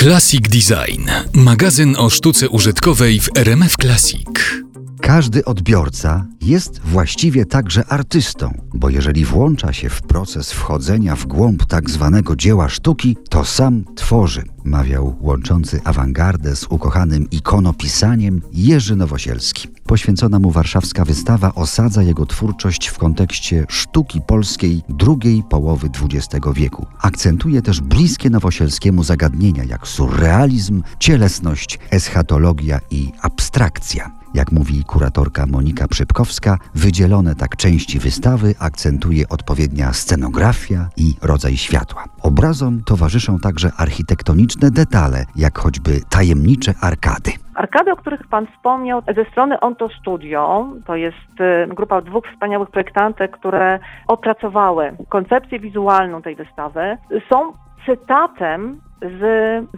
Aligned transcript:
Classic 0.00 0.40
Design. 0.40 1.10
Magazyn 1.34 1.96
o 1.98 2.10
sztuce 2.10 2.48
użytkowej 2.48 3.20
w 3.20 3.28
RMF 3.36 3.76
Classic. 3.76 4.28
Każdy 5.00 5.44
odbiorca 5.44 6.26
jest 6.40 6.80
właściwie 6.84 7.46
także 7.46 7.84
artystą, 7.86 8.52
bo 8.74 8.90
jeżeli 8.90 9.24
włącza 9.24 9.72
się 9.72 9.88
w 9.88 10.02
proces 10.02 10.52
wchodzenia 10.52 11.16
w 11.16 11.26
głąb 11.26 11.66
tak 11.66 11.90
zwanego 11.90 12.36
dzieła 12.36 12.68
sztuki, 12.68 13.16
to 13.30 13.44
sam 13.44 13.84
tworzy, 13.96 14.42
mawiał 14.64 15.16
łączący 15.20 15.80
awangardę 15.84 16.56
z 16.56 16.64
ukochanym 16.64 17.30
ikonopisaniem 17.30 18.42
Jerzy 18.52 18.96
Nowosielski. 18.96 19.68
Poświęcona 19.90 20.38
mu 20.38 20.50
warszawska 20.50 21.04
wystawa 21.04 21.54
osadza 21.54 22.02
jego 22.02 22.26
twórczość 22.26 22.86
w 22.86 22.98
kontekście 22.98 23.66
sztuki 23.68 24.20
polskiej 24.20 24.82
drugiej 24.88 25.42
połowy 25.42 25.88
XX 26.02 26.46
wieku. 26.54 26.86
Akcentuje 27.00 27.62
też 27.62 27.80
bliskie 27.80 28.30
Nowosielskiemu 28.30 29.04
zagadnienia 29.04 29.64
jak 29.64 29.88
surrealizm, 29.88 30.82
cielesność, 30.98 31.78
eschatologia 31.90 32.80
i 32.90 33.12
abstrakcja. 33.22 34.10
Jak 34.34 34.52
mówi 34.52 34.84
kuratorka 34.84 35.46
Monika 35.46 35.88
Przypkowska, 35.88 36.58
wydzielone 36.74 37.34
tak 37.34 37.56
części 37.56 37.98
wystawy 37.98 38.54
akcentuje 38.58 39.28
odpowiednia 39.28 39.92
scenografia 39.92 40.88
i 40.96 41.14
rodzaj 41.22 41.56
światła. 41.56 42.04
Obrazom 42.22 42.82
towarzyszą 42.84 43.38
także 43.38 43.72
architektoniczne 43.76 44.70
detale, 44.70 45.26
jak 45.36 45.58
choćby 45.58 46.00
tajemnicze 46.08 46.74
arkady. 46.80 47.32
Arkady, 47.60 47.92
o 47.92 47.96
których 47.96 48.20
Pan 48.30 48.46
wspomniał, 48.46 49.02
ze 49.16 49.24
strony 49.24 49.60
Onto 49.60 49.88
Studio, 49.88 50.68
to 50.86 50.96
jest 50.96 51.40
y, 51.40 51.74
grupa 51.74 52.00
dwóch 52.00 52.24
wspaniałych 52.32 52.70
projektantek, 52.70 53.30
które 53.30 53.78
opracowały 54.08 54.92
koncepcję 55.08 55.58
wizualną 55.58 56.22
tej 56.22 56.36
wystawy, 56.36 56.98
są 57.30 57.52
cytatem 57.86 58.80
z 59.02 59.22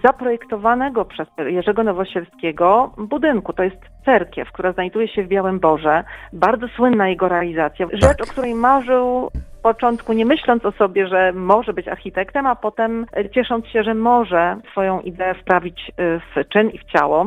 zaprojektowanego 0.05 1.05
przez 1.05 1.29
Jerzego 1.47 1.83
Nowosielskiego 1.83 2.93
budynku. 2.99 3.53
To 3.53 3.63
jest 3.63 3.77
cerkiew, 4.05 4.53
która 4.53 4.73
znajduje 4.73 5.09
się 5.09 5.25
w 5.25 5.29
Białym 5.29 5.61
Borze. 5.61 6.05
Bardzo 6.33 6.69
słynna 6.69 7.09
jego 7.09 7.29
realizacja. 7.29 7.87
Rzecz, 7.93 8.19
Tak. 8.19 8.29
o 8.29 8.31
której 8.31 8.55
marzył 8.55 9.31
początku, 9.63 10.13
nie 10.13 10.27
myśląc 10.27 10.65
o 10.65 10.73
sobie, 10.73 11.07
że 11.09 11.33
może 11.33 11.73
być 11.73 11.89
architektem, 11.89 12.47
a 12.47 12.57
potem 12.57 13.07
ciesząc 13.35 13.67
się, 13.67 13.83
że 13.83 13.95
może 13.95 14.57
swoją 14.71 15.01
ideę 15.01 15.35
wprawić 15.35 15.89
y, 15.89 15.93
w 16.21 16.49
czyn 16.49 16.71
i 16.71 16.79
w 16.79 16.85
ciało. 16.85 17.27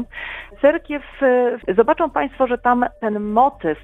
Cerkiew, 0.62 1.04
y, 1.22 1.74
zobaczą 1.76 2.10
Państwo, 2.10 2.48
że 2.48 2.58
tam 2.58 2.86
ten 3.02 3.20
motyw 3.20 3.78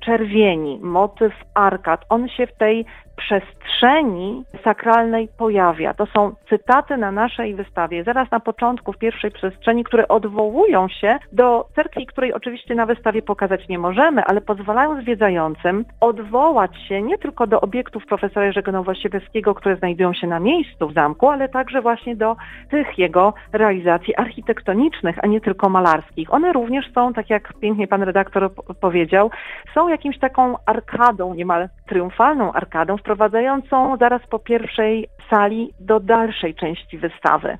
czerwieni, 0.00 0.78
motyw 0.82 1.32
arkad, 1.54 2.04
on 2.08 2.28
się 2.28 2.46
w 2.46 2.52
tej 2.52 2.86
przestrzeni 3.16 4.44
sakralnej 4.64 5.28
pojawia. 5.38 5.94
To 5.94 6.06
są 6.06 6.32
cytaty 6.48 6.96
na 6.96 7.12
naszej 7.12 7.54
wystawie, 7.54 8.04
zaraz 8.04 8.30
na 8.30 8.40
początku, 8.40 8.92
w 8.92 8.98
pierwszej 8.98 9.30
przestrzeni, 9.30 9.84
które 9.84 10.08
odwołują 10.08 10.88
się 10.88 11.18
do 11.32 11.66
cerkwi, 11.74 12.06
której 12.06 12.32
oczywiście 12.32 12.74
na 12.74 12.86
wystawie 12.86 13.22
pokazać 13.22 13.68
nie 13.68 13.78
możemy, 13.78 14.24
ale 14.24 14.40
pozwalają 14.40 15.00
zwiedzającym 15.02 15.84
odwołać 16.00 16.70
się 16.88 17.02
nie 17.02 17.18
tylko 17.18 17.46
do 17.46 17.60
profesora 18.06 18.46
Jerzego 18.46 18.72
Nowosielskiego, 18.72 19.54
które 19.54 19.76
znajdują 19.76 20.14
się 20.14 20.26
na 20.26 20.40
miejscu 20.40 20.88
w 20.88 20.94
zamku, 20.94 21.28
ale 21.28 21.48
także 21.48 21.82
właśnie 21.82 22.16
do 22.16 22.36
tych 22.70 22.98
jego 22.98 23.34
realizacji 23.52 24.16
architektonicznych, 24.16 25.16
a 25.24 25.26
nie 25.26 25.40
tylko 25.40 25.68
malarskich. 25.68 26.34
One 26.34 26.52
również 26.52 26.92
są, 26.94 27.12
tak 27.12 27.30
jak 27.30 27.52
pięknie 27.60 27.88
pan 27.88 28.02
redaktor 28.02 28.50
powiedział, 28.80 29.30
są 29.74 29.88
jakimś 29.88 30.18
taką 30.18 30.54
arkadą, 30.66 31.34
niemal 31.34 31.68
triumfalną 31.88 32.52
arkadą, 32.52 32.96
wprowadzającą 32.96 33.96
zaraz 33.96 34.22
po 34.30 34.38
pierwszej 34.38 35.08
sali 35.30 35.70
do 35.80 36.00
dalszej 36.00 36.54
części 36.54 36.98
wystawy, 36.98 37.58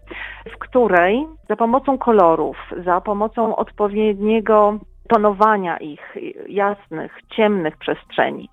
w 0.54 0.58
której 0.58 1.26
za 1.48 1.56
pomocą 1.56 1.98
kolorów, 1.98 2.56
za 2.84 3.00
pomocą 3.00 3.56
odpowiedniego 3.56 4.78
tonowania 5.08 5.76
ich 5.76 6.16
jasnych, 6.48 7.18
ciemnych 7.36 7.76
przestrzeni, 7.76 8.48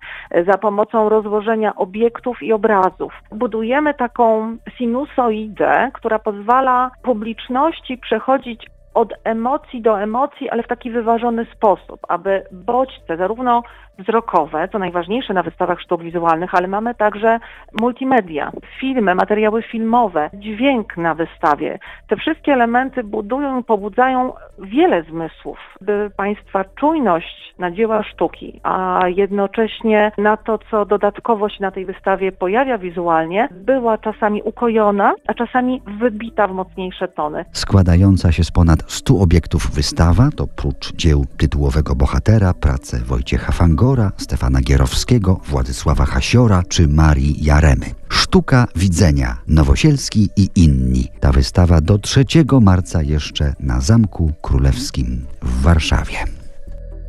za 0.46 0.58
pomocą 0.58 1.08
rozłożenia 1.08 1.74
obiektów 1.76 2.42
i 2.42 2.52
obrazów. 2.52 3.12
Budujemy 3.30 3.94
taką 3.94 4.56
sinusoidę, 4.78 5.90
która 5.94 6.18
pozwala 6.18 6.90
publiczności 7.02 7.98
przechodzić 7.98 8.66
od 8.94 9.12
emocji 9.24 9.82
do 9.82 10.00
emocji, 10.00 10.50
ale 10.50 10.62
w 10.62 10.68
taki 10.68 10.90
wyważony 10.90 11.46
sposób, 11.56 12.00
aby 12.08 12.44
bodźce 12.52 13.16
zarówno 13.16 13.62
wzrokowe, 13.98 14.68
co 14.72 14.78
najważniejsze 14.78 15.34
na 15.34 15.42
wystawach 15.42 15.80
sztuk 15.80 16.02
wizualnych, 16.02 16.54
ale 16.54 16.68
mamy 16.68 16.94
także 16.94 17.38
multimedia, 17.80 18.52
filmy, 18.80 19.14
materiały 19.14 19.62
filmowe, 19.62 20.30
dźwięk 20.34 20.96
na 20.96 21.14
wystawie. 21.14 21.78
Te 22.08 22.16
wszystkie 22.16 22.52
elementy 22.52 23.04
budują 23.04 23.60
i 23.60 23.64
pobudzają 23.64 24.32
wiele 24.58 25.02
zmysłów, 25.02 25.58
by 25.80 26.10
Państwa 26.16 26.64
czujność 26.64 27.54
na 27.58 27.70
dzieła 27.70 28.02
sztuki, 28.02 28.60
a 28.62 29.00
jednocześnie 29.08 30.12
na 30.18 30.36
to, 30.36 30.58
co 30.70 30.86
dodatkowo 30.86 31.48
się 31.48 31.58
na 31.60 31.70
tej 31.70 31.86
wystawie 31.86 32.32
pojawia 32.32 32.78
wizualnie, 32.78 33.48
była 33.50 33.98
czasami 33.98 34.42
ukojona, 34.42 35.14
a 35.26 35.34
czasami 35.34 35.82
wybita 35.98 36.46
w 36.46 36.52
mocniejsze 36.52 37.08
tony. 37.08 37.44
Składająca 37.52 38.32
się 38.32 38.44
z 38.44 38.50
ponad 38.82 38.92
100 38.92 39.18
obiektów 39.18 39.70
wystawa 39.70 40.30
to 40.36 40.46
prócz 40.46 40.92
dzieł 40.96 41.26
tytułowego 41.36 41.94
bohatera 41.94 42.54
prace 42.54 42.98
Wojciecha 42.98 43.52
Fangora, 43.52 44.12
Stefana 44.16 44.60
Gierowskiego, 44.60 45.40
Władysława 45.46 46.06
Hasiora 46.06 46.62
czy 46.68 46.88
Marii 46.88 47.44
Jaremy. 47.44 47.86
Sztuka 48.08 48.66
widzenia, 48.76 49.38
Nowosielski 49.46 50.28
i 50.36 50.48
inni. 50.54 51.08
Ta 51.20 51.32
wystawa 51.32 51.80
do 51.80 51.98
3 51.98 52.24
marca 52.60 53.02
jeszcze 53.02 53.54
na 53.60 53.80
Zamku 53.80 54.32
Królewskim 54.42 55.26
w 55.42 55.62
Warszawie. 55.62 56.16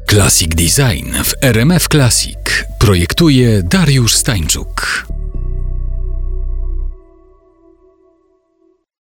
Classic 0.10 0.56
Design 0.56 1.14
w 1.24 1.34
RMF 1.42 1.88
Classic 1.88 2.66
projektuje 2.80 3.64
Dariusz 3.64 4.16
Stańczuk. 4.16 5.06